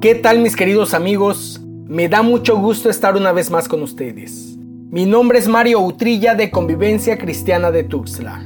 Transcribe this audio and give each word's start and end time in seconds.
¿Qué 0.00 0.14
tal 0.14 0.38
mis 0.38 0.56
queridos 0.56 0.94
amigos? 0.94 1.60
Me 1.86 2.08
da 2.08 2.22
mucho 2.22 2.56
gusto 2.56 2.88
estar 2.88 3.16
una 3.16 3.32
vez 3.32 3.50
más 3.50 3.68
con 3.68 3.82
ustedes. 3.82 4.56
Mi 4.90 5.04
nombre 5.04 5.38
es 5.38 5.46
Mario 5.46 5.80
Utrilla 5.80 6.34
de 6.34 6.50
Convivencia 6.50 7.18
Cristiana 7.18 7.70
de 7.70 7.84
Tuxtla. 7.84 8.42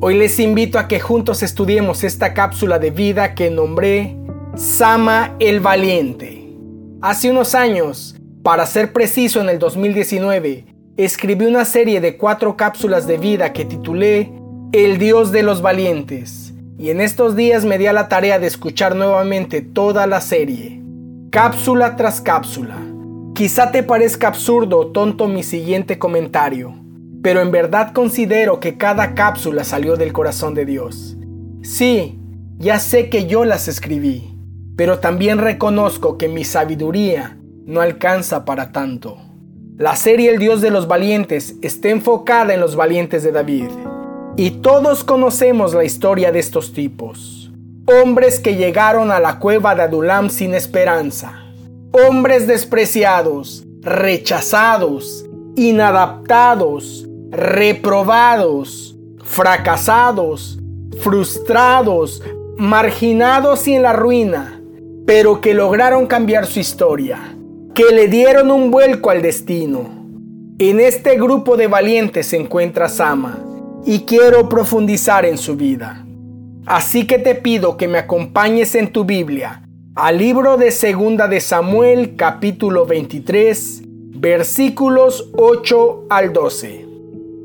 Hoy 0.00 0.16
les 0.16 0.38
invito 0.38 0.78
a 0.78 0.88
que 0.88 1.00
juntos 1.00 1.42
estudiemos 1.42 2.04
esta 2.04 2.32
cápsula 2.32 2.78
de 2.78 2.90
vida 2.90 3.34
que 3.34 3.50
nombré 3.50 4.16
Sama 4.56 5.36
el 5.40 5.60
Valiente. 5.60 6.48
Hace 7.02 7.30
unos 7.30 7.54
años, 7.54 8.16
para 8.42 8.64
ser 8.64 8.94
preciso 8.94 9.42
en 9.42 9.50
el 9.50 9.58
2019, 9.58 10.64
escribí 10.96 11.44
una 11.44 11.66
serie 11.66 12.00
de 12.00 12.16
cuatro 12.16 12.56
cápsulas 12.56 13.06
de 13.06 13.18
vida 13.18 13.52
que 13.52 13.66
titulé 13.66 14.32
El 14.72 14.96
Dios 14.96 15.32
de 15.32 15.42
los 15.42 15.60
Valientes. 15.60 16.54
Y 16.78 16.88
en 16.88 17.02
estos 17.02 17.36
días 17.36 17.66
me 17.66 17.76
di 17.76 17.88
a 17.88 17.92
la 17.92 18.08
tarea 18.08 18.38
de 18.38 18.46
escuchar 18.46 18.96
nuevamente 18.96 19.60
toda 19.60 20.06
la 20.06 20.22
serie 20.22 20.82
cápsula 21.34 21.96
tras 21.96 22.20
cápsula. 22.20 22.76
Quizá 23.34 23.72
te 23.72 23.82
parezca 23.82 24.28
absurdo 24.28 24.78
o 24.78 24.86
tonto 24.92 25.26
mi 25.26 25.42
siguiente 25.42 25.98
comentario, 25.98 26.76
pero 27.24 27.40
en 27.40 27.50
verdad 27.50 27.92
considero 27.92 28.60
que 28.60 28.76
cada 28.76 29.16
cápsula 29.16 29.64
salió 29.64 29.96
del 29.96 30.12
corazón 30.12 30.54
de 30.54 30.64
Dios. 30.64 31.16
Sí, 31.60 32.20
ya 32.58 32.78
sé 32.78 33.10
que 33.10 33.26
yo 33.26 33.44
las 33.44 33.66
escribí, 33.66 34.38
pero 34.76 35.00
también 35.00 35.38
reconozco 35.38 36.18
que 36.18 36.28
mi 36.28 36.44
sabiduría 36.44 37.36
no 37.66 37.80
alcanza 37.80 38.44
para 38.44 38.70
tanto. 38.70 39.18
La 39.76 39.96
serie 39.96 40.30
El 40.30 40.38
Dios 40.38 40.60
de 40.60 40.70
los 40.70 40.86
Valientes 40.86 41.56
está 41.62 41.88
enfocada 41.88 42.54
en 42.54 42.60
los 42.60 42.76
valientes 42.76 43.24
de 43.24 43.32
David, 43.32 43.70
y 44.36 44.50
todos 44.50 45.02
conocemos 45.02 45.74
la 45.74 45.82
historia 45.82 46.30
de 46.30 46.38
estos 46.38 46.72
tipos 46.72 47.43
hombres 47.86 48.40
que 48.40 48.56
llegaron 48.56 49.10
a 49.10 49.20
la 49.20 49.38
cueva 49.38 49.74
de 49.74 49.82
Adulam 49.82 50.30
sin 50.30 50.54
esperanza, 50.54 51.44
hombres 51.92 52.46
despreciados, 52.46 53.64
rechazados, 53.82 55.26
inadaptados, 55.56 57.06
reprobados, 57.30 58.96
fracasados, 59.22 60.58
frustrados, 61.00 62.22
marginados 62.56 63.68
y 63.68 63.74
en 63.74 63.82
la 63.82 63.92
ruina, 63.92 64.60
pero 65.06 65.40
que 65.40 65.52
lograron 65.52 66.06
cambiar 66.06 66.46
su 66.46 66.60
historia, 66.60 67.36
que 67.74 67.92
le 67.92 68.08
dieron 68.08 68.50
un 68.50 68.70
vuelco 68.70 69.10
al 69.10 69.20
destino. 69.20 70.04
En 70.58 70.80
este 70.80 71.16
grupo 71.16 71.56
de 71.56 71.66
valientes 71.66 72.28
se 72.28 72.36
encuentra 72.36 72.88
Sama 72.88 73.38
y 73.84 74.00
quiero 74.00 74.48
profundizar 74.48 75.26
en 75.26 75.36
su 75.36 75.56
vida. 75.56 76.03
Así 76.66 77.06
que 77.06 77.18
te 77.18 77.34
pido 77.34 77.76
que 77.76 77.88
me 77.88 77.98
acompañes 77.98 78.74
en 78.74 78.90
tu 78.90 79.04
Biblia 79.04 79.62
al 79.94 80.16
libro 80.16 80.56
de 80.56 80.70
Segunda 80.70 81.28
de 81.28 81.40
Samuel 81.40 82.16
capítulo 82.16 82.86
23 82.86 83.82
versículos 84.14 85.30
8 85.36 86.06
al 86.08 86.32
12. 86.32 86.86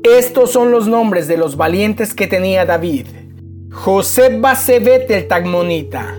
Estos 0.04 0.50
son 0.50 0.70
los 0.70 0.88
nombres 0.88 1.28
de 1.28 1.36
los 1.36 1.58
valientes 1.58 2.14
que 2.14 2.26
tenía 2.26 2.64
David. 2.64 3.08
José 3.70 4.38
Basebet 4.38 5.10
el 5.10 5.28
Tagmonita, 5.28 6.14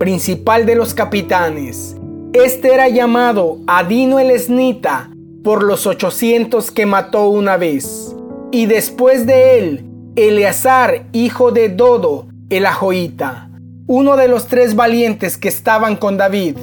principal 0.00 0.66
de 0.66 0.74
los 0.74 0.92
capitanes. 0.92 1.94
Este 2.32 2.74
era 2.74 2.88
llamado 2.88 3.58
Adino 3.68 4.18
el 4.18 4.32
Esnita 4.32 5.08
por 5.44 5.62
los 5.62 5.86
800 5.86 6.72
que 6.72 6.84
mató 6.84 7.28
una 7.28 7.56
vez. 7.56 8.16
Y 8.50 8.66
después 8.66 9.24
de 9.24 9.58
él, 9.58 9.86
Eleazar, 10.16 11.06
hijo 11.12 11.52
de 11.52 11.68
Dodo, 11.68 12.26
el 12.50 12.66
Ajoita, 12.66 13.48
uno 13.86 14.16
de 14.16 14.26
los 14.26 14.48
tres 14.48 14.74
valientes 14.74 15.38
que 15.38 15.48
estaban 15.48 15.96
con 15.96 16.16
David, 16.16 16.56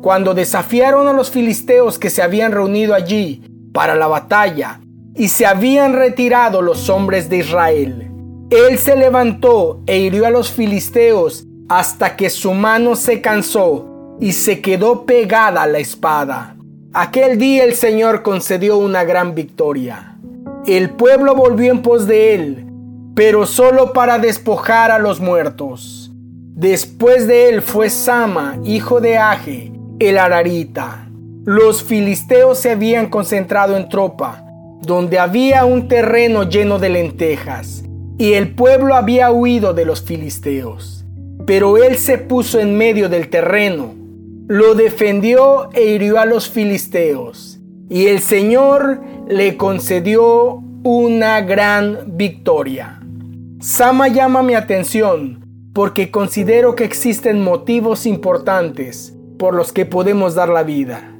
cuando 0.00 0.32
desafiaron 0.32 1.06
a 1.06 1.12
los 1.12 1.30
filisteos 1.30 1.98
que 1.98 2.08
se 2.08 2.22
habían 2.22 2.50
reunido 2.50 2.94
allí 2.94 3.42
para 3.72 3.94
la 3.94 4.06
batalla 4.06 4.80
y 5.14 5.28
se 5.28 5.44
habían 5.44 5.92
retirado 5.92 6.62
los 6.62 6.88
hombres 6.88 7.28
de 7.28 7.38
Israel. 7.38 8.10
Él 8.50 8.78
se 8.78 8.96
levantó 8.96 9.82
e 9.86 9.98
hirió 9.98 10.26
a 10.26 10.30
los 10.30 10.50
filisteos 10.50 11.44
hasta 11.68 12.16
que 12.16 12.30
su 12.30 12.54
mano 12.54 12.96
se 12.96 13.20
cansó 13.20 14.16
y 14.20 14.32
se 14.32 14.60
quedó 14.62 15.04
pegada 15.04 15.62
a 15.62 15.66
la 15.66 15.78
espada. 15.78 16.56
Aquel 16.94 17.36
día 17.38 17.64
el 17.64 17.74
Señor 17.74 18.22
concedió 18.22 18.78
una 18.78 19.04
gran 19.04 19.34
victoria. 19.34 20.16
El 20.66 20.90
pueblo 20.90 21.34
volvió 21.34 21.70
en 21.70 21.82
pos 21.82 22.06
de 22.06 22.34
él 22.34 22.73
pero 23.14 23.46
solo 23.46 23.92
para 23.92 24.18
despojar 24.18 24.90
a 24.90 24.98
los 24.98 25.20
muertos. 25.20 26.10
Después 26.56 27.26
de 27.26 27.48
él 27.48 27.62
fue 27.62 27.90
Sama, 27.90 28.58
hijo 28.64 29.00
de 29.00 29.18
Age, 29.18 29.72
el 29.98 30.18
Ararita. 30.18 31.08
Los 31.44 31.82
filisteos 31.82 32.58
se 32.58 32.70
habían 32.70 33.08
concentrado 33.08 33.76
en 33.76 33.88
tropa, 33.88 34.44
donde 34.82 35.18
había 35.18 35.64
un 35.64 35.88
terreno 35.88 36.48
lleno 36.48 36.78
de 36.78 36.88
lentejas, 36.88 37.84
y 38.18 38.32
el 38.32 38.54
pueblo 38.54 38.94
había 38.94 39.30
huido 39.30 39.74
de 39.74 39.84
los 39.84 40.02
filisteos. 40.02 41.04
Pero 41.46 41.76
él 41.76 41.98
se 41.98 42.18
puso 42.18 42.58
en 42.58 42.76
medio 42.76 43.08
del 43.08 43.28
terreno, 43.28 43.94
lo 44.48 44.74
defendió 44.74 45.70
e 45.72 45.84
hirió 45.84 46.18
a 46.18 46.26
los 46.26 46.48
filisteos, 46.48 47.60
y 47.88 48.06
el 48.06 48.20
Señor 48.20 49.00
le 49.28 49.56
concedió 49.56 50.62
una 50.82 51.40
gran 51.40 52.16
victoria. 52.16 53.03
Sama 53.64 54.08
llama 54.08 54.42
mi 54.42 54.54
atención 54.54 55.70
porque 55.72 56.10
considero 56.10 56.74
que 56.74 56.84
existen 56.84 57.40
motivos 57.40 58.04
importantes 58.04 59.14
por 59.38 59.54
los 59.54 59.72
que 59.72 59.86
podemos 59.86 60.34
dar 60.34 60.50
la 60.50 60.64
vida. 60.64 61.14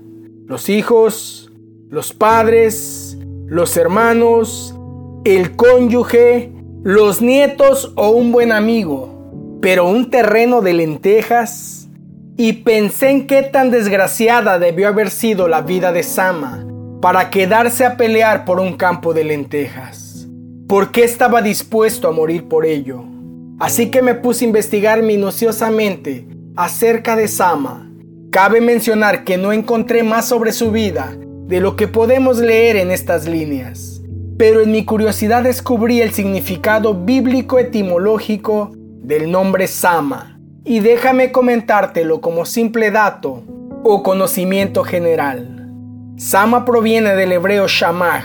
Los 0.45 0.69
hijos, 0.69 1.51
los 1.89 2.13
padres, 2.13 3.17
los 3.47 3.79
hermanos, 3.79 4.79
el 5.25 5.57
cónyuge, 5.57 6.53
los 6.83 7.23
nietos 7.23 7.95
o 7.97 8.11
un 8.11 8.31
buen 8.31 8.53
amigo. 8.53 9.59
Pero 9.63 9.89
un 9.89 10.11
terreno 10.11 10.61
de 10.61 10.75
lentejas. 10.75 11.89
Y 12.37 12.53
pensé 12.65 13.09
en 13.09 13.27
qué 13.27 13.43
tan 13.43 13.71
desgraciada 13.71 14.59
debió 14.59 14.89
haber 14.89 15.09
sido 15.09 15.49
la 15.49 15.63
vida 15.63 15.93
de 15.93 16.03
Sama 16.03 16.67
para 17.01 17.31
quedarse 17.31 17.87
a 17.87 17.97
pelear 17.97 18.45
por 18.45 18.61
un 18.61 18.77
campo 18.77 19.15
de 19.15 19.25
lentejas. 19.25 20.04
¿Por 20.69 20.93
qué 20.93 21.05
estaba 21.05 21.43
dispuesto 21.43 22.09
a 22.09 22.13
morir 22.13 22.49
por 22.49 22.65
ello? 22.65 23.05
Así 23.59 23.91
que 23.91 24.01
me 24.01 24.15
puse 24.15 24.45
a 24.45 24.49
investigar 24.49 25.03
minuciosamente 25.03 26.27
acerca 26.57 27.17
de 27.17 27.29
Sama. 27.29 27.91
Cabe 28.31 28.63
mencionar 28.63 29.25
que 29.25 29.37
no 29.37 29.53
encontré 29.53 30.03
más 30.03 30.27
sobre 30.27 30.53
su 30.53 30.71
vida 30.71 31.15
de 31.47 31.61
lo 31.61 31.77
que 31.77 31.87
podemos 31.87 32.39
leer 32.39 32.77
en 32.77 32.91
estas 32.91 33.29
líneas, 33.29 34.01
pero 34.39 34.63
en 34.63 34.73
mi 34.73 34.87
curiosidad 34.87 35.43
descubrí 35.43 36.01
el 36.01 36.13
significado 36.13 36.95
bíblico 36.95 37.59
etimológico 37.59 38.73
del 39.03 39.31
nombre 39.31 39.67
Sama, 39.67 40.41
y 40.65 40.81
déjame 40.81 41.31
comentártelo 41.31 42.23
como 42.23 42.47
simple 42.47 42.91
dato 42.91 43.45
o 43.85 44.03
conocimiento 44.03 44.83
general. 44.83 45.71
Sama 46.17 46.65
proviene 46.65 47.15
del 47.15 47.33
hebreo 47.33 47.69
shamach, 47.69 48.25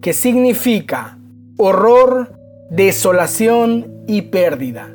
que 0.00 0.12
significa 0.12 1.18
horror, 1.62 2.32
desolación 2.70 4.04
y 4.06 4.22
pérdida. 4.22 4.90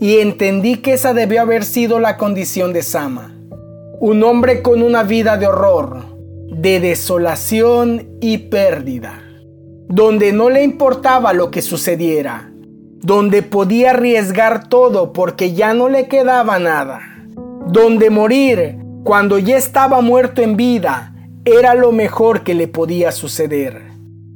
Y 0.00 0.18
entendí 0.18 0.76
que 0.76 0.92
esa 0.92 1.14
debió 1.14 1.40
haber 1.40 1.64
sido 1.64 1.98
la 1.98 2.18
condición 2.18 2.74
de 2.74 2.82
Sama. 2.82 3.34
Un 4.00 4.22
hombre 4.22 4.60
con 4.60 4.82
una 4.82 5.02
vida 5.02 5.38
de 5.38 5.46
horror, 5.46 6.04
de 6.50 6.78
desolación 6.78 8.18
y 8.20 8.36
pérdida. 8.36 9.22
Donde 9.88 10.32
no 10.32 10.50
le 10.50 10.62
importaba 10.62 11.32
lo 11.32 11.50
que 11.50 11.62
sucediera. 11.62 12.52
Donde 13.00 13.42
podía 13.42 13.92
arriesgar 13.92 14.68
todo 14.68 15.14
porque 15.14 15.54
ya 15.54 15.72
no 15.72 15.88
le 15.88 16.06
quedaba 16.06 16.58
nada. 16.58 17.00
Donde 17.66 18.10
morir 18.10 18.76
cuando 19.04 19.38
ya 19.38 19.56
estaba 19.56 20.02
muerto 20.02 20.42
en 20.42 20.58
vida 20.58 21.14
era 21.46 21.74
lo 21.74 21.92
mejor 21.92 22.42
que 22.42 22.52
le 22.52 22.68
podía 22.68 23.10
suceder. 23.10 23.80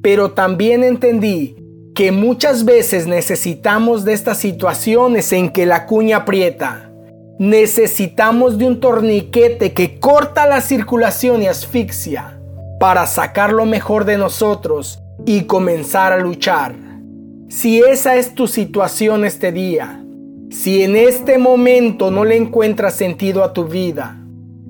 Pero 0.00 0.30
también 0.30 0.82
entendí 0.82 1.56
que 1.94 2.10
muchas 2.10 2.64
veces 2.64 3.06
necesitamos 3.06 4.04
de 4.04 4.14
estas 4.14 4.38
situaciones 4.38 5.32
en 5.32 5.50
que 5.50 5.64
la 5.64 5.86
cuña 5.86 6.18
aprieta. 6.18 6.90
Necesitamos 7.38 8.58
de 8.58 8.66
un 8.66 8.80
torniquete 8.80 9.72
que 9.72 10.00
corta 10.00 10.46
la 10.46 10.60
circulación 10.60 11.42
y 11.42 11.46
asfixia 11.46 12.40
para 12.80 13.06
sacar 13.06 13.52
lo 13.52 13.64
mejor 13.64 14.04
de 14.04 14.18
nosotros 14.18 15.00
y 15.24 15.42
comenzar 15.42 16.12
a 16.12 16.18
luchar. 16.18 16.74
Si 17.48 17.80
esa 17.80 18.16
es 18.16 18.34
tu 18.34 18.48
situación 18.48 19.24
este 19.24 19.52
día, 19.52 20.04
si 20.50 20.82
en 20.82 20.96
este 20.96 21.38
momento 21.38 22.10
no 22.10 22.24
le 22.24 22.36
encuentras 22.36 22.94
sentido 22.94 23.44
a 23.44 23.52
tu 23.52 23.66
vida, 23.66 24.16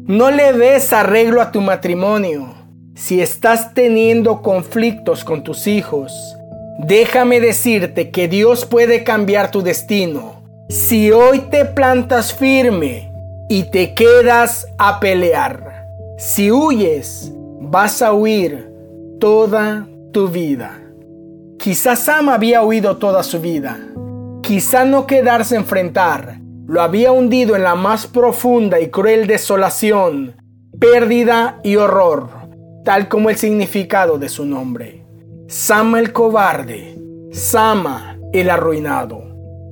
no 0.07 0.31
le 0.31 0.53
ves 0.53 0.93
arreglo 0.93 1.41
a 1.41 1.53
tu 1.53 1.63
matrimonio, 1.63 2.55
si 2.95 3.23
estás 3.23 3.73
teniendo 3.73 4.43
conflictos 4.43 5.25
con 5.25 5.43
tus 5.43 5.67
hijos, 5.67 6.37
Déjame 6.79 7.41
decirte 7.41 8.11
que 8.11 8.29
Dios 8.29 8.65
puede 8.65 9.05
cambiar 9.05 9.51
tu 9.51 9.63
destino. 9.63 10.43
Si 10.69 11.13
hoy 11.13 11.41
te 11.51 11.65
plantas 11.65 12.35
firme 12.35 13.13
y 13.49 13.65
te 13.65 13.95
quedas 13.95 14.67
a 14.79 15.01
pelear. 15.01 15.87
Si 16.19 16.51
huyes, 16.51 17.33
vas 17.61 18.03
a 18.03 18.13
huir 18.13 18.71
toda 19.21 19.87
tu 20.13 20.29
vida. 20.29 20.81
Quizás 21.59 22.01
Sam 22.01 22.29
había 22.29 22.63
huido 22.63 22.97
toda 22.97 23.23
su 23.23 23.41
vida. 23.41 23.79
Quizá 24.43 24.85
no 24.85 25.07
quedarse 25.07 25.57
a 25.57 25.61
enfrentar 25.61 26.45
lo 26.67 26.81
había 26.81 27.13
hundido 27.13 27.57
en 27.57 27.63
la 27.63 27.75
más 27.75 28.07
profunda 28.07 28.81
y 28.81 28.89
cruel 28.89 29.27
desolación, 29.27 30.37
pérdida 30.81 31.61
y 31.63 31.77
horror, 31.77 32.31
tal 32.85 33.09
como 33.09 33.29
el 33.29 33.37
significado 33.37 34.19
de 34.19 34.31
su 34.31 34.47
nombre. 34.47 35.04
Sama 35.57 36.01
el 36.01 36.13
cobarde, 36.13 36.99
Sama 37.31 38.19
el 38.33 38.51
arruinado. 38.51 39.23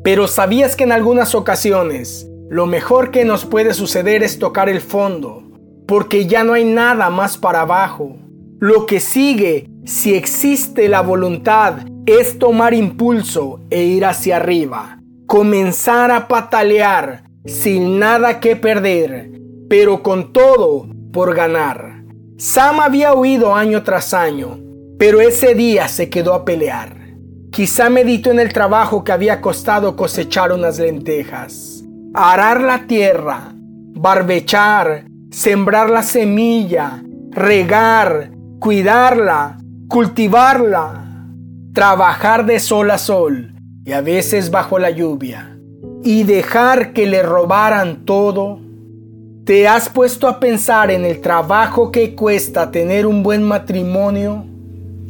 Pero 0.04 0.28
sabías 0.28 0.76
que 0.76 0.84
en 0.84 0.92
algunas 0.92 1.34
ocasiones 1.34 2.30
lo 2.48 2.66
mejor 2.66 3.10
que 3.10 3.24
nos 3.24 3.44
puede 3.44 3.74
suceder 3.74 4.22
es 4.22 4.38
tocar 4.38 4.68
el 4.68 4.80
fondo, 4.80 5.42
porque 5.88 6.26
ya 6.26 6.44
no 6.44 6.52
hay 6.52 6.64
nada 6.64 7.10
más 7.10 7.36
para 7.36 7.62
abajo. 7.62 8.16
Lo 8.60 8.86
que 8.86 9.00
sigue, 9.00 9.68
si 9.84 10.14
existe 10.14 10.88
la 10.88 11.00
voluntad, 11.00 11.78
es 12.06 12.38
tomar 12.38 12.74
impulso 12.74 13.58
e 13.68 13.82
ir 13.82 14.04
hacia 14.04 14.36
arriba, 14.36 15.00
comenzar 15.26 16.12
a 16.12 16.28
patalear 16.28 17.24
sin 17.44 17.98
nada 17.98 18.38
que 18.38 18.54
perder, 18.54 19.32
pero 19.68 20.04
con 20.04 20.32
todo 20.32 20.86
por 21.12 21.34
ganar. 21.34 22.04
Sam 22.38 22.78
había 22.78 23.14
huido 23.14 23.56
año 23.56 23.82
tras 23.82 24.14
año, 24.14 24.60
pero 25.02 25.20
ese 25.20 25.56
día 25.56 25.88
se 25.88 26.08
quedó 26.08 26.32
a 26.32 26.44
pelear. 26.44 26.94
Quizá 27.50 27.90
meditó 27.90 28.30
en 28.30 28.38
el 28.38 28.52
trabajo 28.52 29.02
que 29.02 29.10
había 29.10 29.40
costado 29.40 29.96
cosechar 29.96 30.52
unas 30.52 30.78
lentejas, 30.78 31.82
arar 32.14 32.60
la 32.60 32.86
tierra, 32.86 33.52
barbechar, 33.52 35.06
sembrar 35.32 35.90
la 35.90 36.04
semilla, 36.04 37.02
regar, 37.32 38.30
cuidarla, 38.60 39.58
cultivarla, 39.88 41.04
trabajar 41.74 42.46
de 42.46 42.60
sol 42.60 42.88
a 42.92 42.98
sol 42.98 43.56
y 43.84 43.90
a 43.90 44.02
veces 44.02 44.52
bajo 44.52 44.78
la 44.78 44.90
lluvia, 44.90 45.58
y 46.04 46.22
dejar 46.22 46.92
que 46.92 47.08
le 47.08 47.24
robaran 47.24 48.04
todo? 48.04 48.60
¿Te 49.46 49.66
has 49.66 49.88
puesto 49.88 50.28
a 50.28 50.38
pensar 50.38 50.92
en 50.92 51.04
el 51.04 51.20
trabajo 51.20 51.90
que 51.90 52.14
cuesta 52.14 52.70
tener 52.70 53.04
un 53.04 53.24
buen 53.24 53.42
matrimonio 53.42 54.46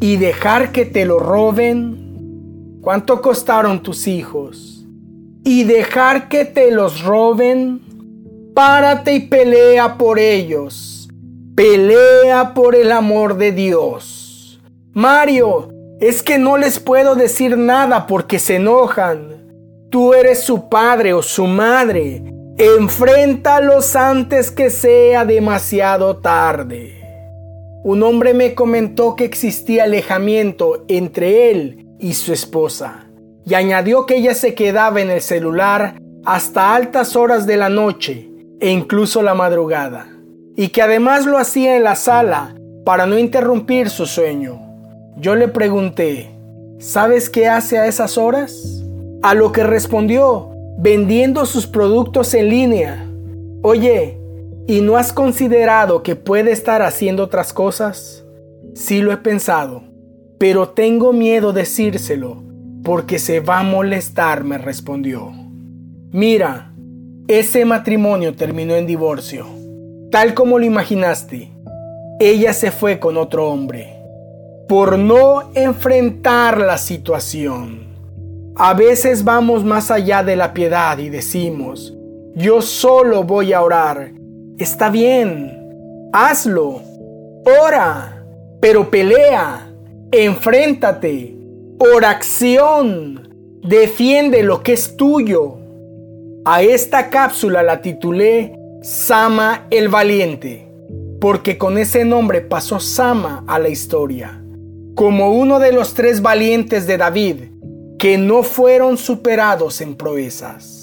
y 0.02 0.16
dejar 0.16 0.72
que 0.72 0.84
te 0.84 1.04
lo 1.04 1.20
roben? 1.20 2.80
¿Cuánto 2.82 3.22
costaron 3.22 3.84
tus 3.84 4.08
hijos? 4.08 4.84
¿Y 5.44 5.62
dejar 5.62 6.28
que 6.28 6.44
te 6.44 6.72
los 6.72 7.04
roben? 7.04 7.80
Párate 8.52 9.14
y 9.14 9.20
pelea 9.20 9.96
por 9.98 10.18
ellos. 10.18 11.08
Pelea 11.54 12.52
por 12.52 12.74
el 12.74 12.90
amor 12.90 13.36
de 13.36 13.52
Dios. 13.52 14.60
Mario, 14.92 15.68
es 16.00 16.24
que 16.24 16.36
no 16.36 16.56
les 16.56 16.80
puedo 16.80 17.14
decir 17.14 17.56
nada 17.56 18.08
porque 18.08 18.40
se 18.40 18.56
enojan. 18.56 19.52
Tú 19.88 20.14
eres 20.14 20.42
su 20.42 20.68
padre 20.68 21.14
o 21.14 21.22
su 21.22 21.46
madre. 21.46 22.24
Enfréntalos 22.58 23.94
antes 23.94 24.50
que 24.50 24.68
sea 24.68 25.24
demasiado 25.24 26.16
tarde. 26.16 27.01
Un 27.84 28.02
hombre 28.02 28.32
me 28.32 28.54
comentó 28.54 29.16
que 29.16 29.24
existía 29.24 29.84
alejamiento 29.84 30.84
entre 30.88 31.50
él 31.50 31.86
y 31.98 32.14
su 32.14 32.32
esposa 32.32 33.08
y 33.44 33.54
añadió 33.54 34.06
que 34.06 34.16
ella 34.16 34.34
se 34.34 34.54
quedaba 34.54 35.00
en 35.00 35.10
el 35.10 35.20
celular 35.20 36.00
hasta 36.24 36.74
altas 36.74 37.16
horas 37.16 37.46
de 37.46 37.56
la 37.56 37.68
noche 37.68 38.30
e 38.60 38.70
incluso 38.70 39.22
la 39.22 39.34
madrugada, 39.34 40.06
y 40.56 40.68
que 40.68 40.82
además 40.82 41.26
lo 41.26 41.38
hacía 41.38 41.76
en 41.76 41.82
la 41.82 41.96
sala 41.96 42.54
para 42.84 43.06
no 43.06 43.18
interrumpir 43.18 43.90
su 43.90 44.06
sueño. 44.06 44.60
Yo 45.16 45.34
le 45.34 45.48
pregunté, 45.48 46.30
¿sabes 46.78 47.28
qué 47.28 47.48
hace 47.48 47.78
a 47.78 47.86
esas 47.86 48.16
horas? 48.16 48.84
A 49.22 49.34
lo 49.34 49.50
que 49.50 49.64
respondió, 49.64 50.50
vendiendo 50.78 51.44
sus 51.46 51.66
productos 51.66 52.34
en 52.34 52.48
línea. 52.48 53.06
Oye, 53.62 54.18
¿y 54.66 54.80
no 54.80 54.96
has 54.96 55.12
considerado 55.12 56.02
que 56.02 56.16
puede 56.16 56.52
estar 56.52 56.82
haciendo 56.82 57.24
otras 57.24 57.52
cosas? 57.52 58.24
Sí 58.74 59.00
lo 59.00 59.12
he 59.12 59.16
pensado, 59.18 59.84
pero 60.38 60.70
tengo 60.70 61.12
miedo 61.12 61.52
decírselo, 61.52 62.42
porque 62.82 63.18
se 63.18 63.40
va 63.40 63.60
a 63.60 63.64
molestar, 63.64 64.44
me 64.44 64.58
respondió. 64.58 65.32
Mira, 66.10 66.72
ese 67.28 67.64
matrimonio 67.64 68.34
terminó 68.34 68.74
en 68.74 68.86
divorcio, 68.86 69.46
tal 70.10 70.34
como 70.34 70.58
lo 70.58 70.64
imaginaste. 70.64 71.50
Ella 72.18 72.52
se 72.52 72.70
fue 72.70 72.98
con 72.98 73.16
otro 73.16 73.48
hombre 73.48 74.02
por 74.72 74.98
no 74.98 75.50
enfrentar 75.54 76.58
la 76.58 76.78
situación. 76.78 77.88
A 78.56 78.72
veces 78.72 79.22
vamos 79.22 79.64
más 79.64 79.90
allá 79.90 80.22
de 80.22 80.34
la 80.34 80.54
piedad 80.54 80.96
y 80.96 81.10
decimos, 81.10 81.94
yo 82.34 82.62
solo 82.62 83.22
voy 83.22 83.52
a 83.52 83.60
orar. 83.60 84.12
Está 84.62 84.90
bien, 84.90 86.08
hazlo, 86.12 86.82
ora, 87.64 88.24
pero 88.60 88.88
pelea, 88.90 89.68
enfréntate, 90.12 91.34
oración, 91.80 93.58
defiende 93.64 94.44
lo 94.44 94.62
que 94.62 94.74
es 94.74 94.96
tuyo. 94.96 95.56
A 96.44 96.62
esta 96.62 97.10
cápsula 97.10 97.64
la 97.64 97.82
titulé 97.82 98.56
Sama 98.82 99.66
el 99.70 99.88
Valiente, 99.88 100.68
porque 101.20 101.58
con 101.58 101.76
ese 101.76 102.04
nombre 102.04 102.40
pasó 102.40 102.78
Sama 102.78 103.42
a 103.48 103.58
la 103.58 103.68
historia. 103.68 104.44
Como 104.94 105.32
uno 105.32 105.58
de 105.58 105.72
los 105.72 105.94
tres 105.94 106.22
valientes 106.22 106.86
de 106.86 106.98
David 106.98 107.36
que 107.98 108.16
no 108.16 108.44
fueron 108.44 108.96
superados 108.96 109.80
en 109.80 109.96
proezas. 109.96 110.81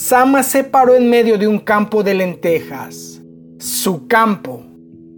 Sama 0.00 0.44
se 0.44 0.62
paró 0.62 0.94
en 0.94 1.10
medio 1.10 1.38
de 1.38 1.48
un 1.48 1.58
campo 1.58 2.04
de 2.04 2.14
lentejas, 2.14 3.20
su 3.58 4.06
campo, 4.06 4.62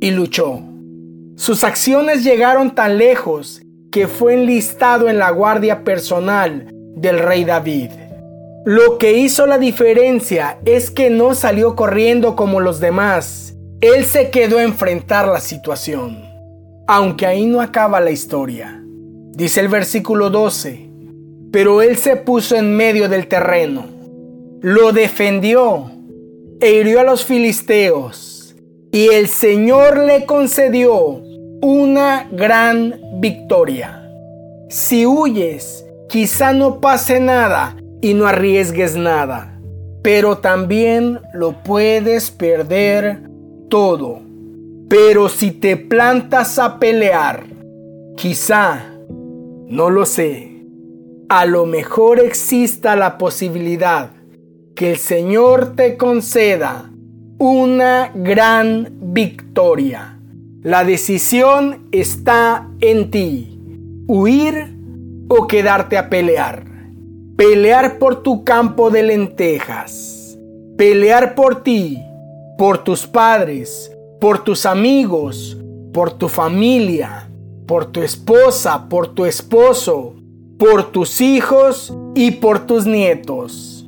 y 0.00 0.10
luchó. 0.10 0.62
Sus 1.36 1.64
acciones 1.64 2.24
llegaron 2.24 2.74
tan 2.74 2.96
lejos 2.96 3.60
que 3.92 4.08
fue 4.08 4.32
enlistado 4.32 5.10
en 5.10 5.18
la 5.18 5.28
guardia 5.32 5.84
personal 5.84 6.66
del 6.96 7.18
rey 7.18 7.44
David. 7.44 7.90
Lo 8.64 8.96
que 8.96 9.18
hizo 9.18 9.46
la 9.46 9.58
diferencia 9.58 10.58
es 10.64 10.90
que 10.90 11.10
no 11.10 11.34
salió 11.34 11.76
corriendo 11.76 12.34
como 12.34 12.60
los 12.60 12.80
demás, 12.80 13.54
él 13.82 14.06
se 14.06 14.30
quedó 14.30 14.56
a 14.56 14.62
enfrentar 14.62 15.28
la 15.28 15.40
situación 15.40 16.30
aunque 16.92 17.24
ahí 17.24 17.46
no 17.46 17.60
acaba 17.60 18.00
la 18.00 18.10
historia. 18.10 18.82
Dice 19.36 19.60
el 19.60 19.68
versículo 19.68 20.28
12, 20.28 20.90
pero 21.52 21.82
él 21.82 21.96
se 21.96 22.16
puso 22.16 22.56
en 22.56 22.76
medio 22.76 23.08
del 23.08 23.28
terreno, 23.28 23.99
lo 24.62 24.92
defendió 24.92 25.90
e 26.60 26.74
hirió 26.74 27.00
a 27.00 27.04
los 27.04 27.24
filisteos, 27.24 28.54
y 28.92 29.06
el 29.08 29.28
Señor 29.28 29.98
le 29.98 30.26
concedió 30.26 31.22
una 31.62 32.28
gran 32.30 33.00
victoria. 33.20 34.06
Si 34.68 35.06
huyes, 35.06 35.86
quizá 36.08 36.52
no 36.52 36.80
pase 36.80 37.20
nada 37.20 37.76
y 38.02 38.12
no 38.12 38.26
arriesgues 38.26 38.96
nada, 38.96 39.58
pero 40.02 40.38
también 40.38 41.20
lo 41.32 41.62
puedes 41.62 42.30
perder 42.30 43.22
todo. 43.70 44.20
Pero 44.90 45.28
si 45.28 45.52
te 45.52 45.76
plantas 45.76 46.58
a 46.58 46.78
pelear, 46.78 47.44
quizá, 48.16 48.84
no 49.68 49.88
lo 49.88 50.04
sé, 50.04 50.50
a 51.30 51.46
lo 51.46 51.64
mejor 51.64 52.20
exista 52.20 52.96
la 52.96 53.16
posibilidad 53.16 54.10
que 54.80 54.92
el 54.92 54.96
Señor 54.96 55.76
te 55.76 55.98
conceda 55.98 56.90
una 57.36 58.12
gran 58.14 58.88
victoria. 58.98 60.18
La 60.62 60.84
decisión 60.84 61.86
está 61.92 62.66
en 62.80 63.10
ti, 63.10 63.60
huir 64.06 64.74
o 65.28 65.46
quedarte 65.46 65.98
a 65.98 66.08
pelear. 66.08 66.64
Pelear 67.36 67.98
por 67.98 68.22
tu 68.22 68.42
campo 68.42 68.90
de 68.90 69.02
lentejas. 69.02 70.38
Pelear 70.78 71.34
por 71.34 71.62
ti, 71.62 71.98
por 72.56 72.82
tus 72.82 73.06
padres, 73.06 73.94
por 74.18 74.44
tus 74.44 74.64
amigos, 74.64 75.58
por 75.92 76.10
tu 76.12 76.26
familia, 76.26 77.28
por 77.66 77.84
tu 77.84 78.00
esposa, 78.00 78.88
por 78.88 79.08
tu 79.08 79.26
esposo, 79.26 80.14
por 80.58 80.90
tus 80.90 81.20
hijos 81.20 81.94
y 82.14 82.30
por 82.30 82.60
tus 82.60 82.86
nietos. 82.86 83.79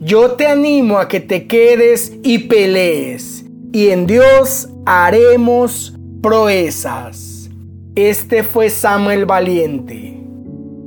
Yo 0.00 0.32
te 0.32 0.46
animo 0.46 0.98
a 0.98 1.08
que 1.08 1.20
te 1.20 1.46
quedes 1.46 2.12
y 2.22 2.38
pelees, 2.38 3.44
y 3.72 3.88
en 3.88 4.06
Dios 4.06 4.68
haremos 4.84 5.94
proezas. 6.22 7.50
Este 7.94 8.42
fue 8.42 8.70
Samuel 8.70 9.26
Valiente. 9.26 10.20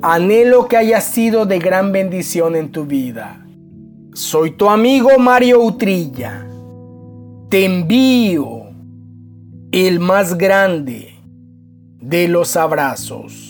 Anhelo 0.02 0.68
que 0.68 0.78
haya 0.78 1.02
sido 1.02 1.46
de 1.46 1.60
gran 1.60 1.92
bendición 1.92 2.56
en 2.56 2.72
tu 2.72 2.86
vida. 2.86 3.46
Soy 4.14 4.52
tu 4.52 4.70
amigo 4.70 5.18
Mario 5.18 5.62
Utrilla 5.62 6.46
te 7.50 7.66
envío 7.66 8.68
el 9.72 10.00
más 10.00 10.38
grande 10.38 11.16
de 12.00 12.28
los 12.28 12.56
abrazos. 12.56 13.49